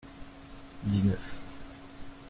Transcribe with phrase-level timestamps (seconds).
[0.89, 1.27] Dix-neuf.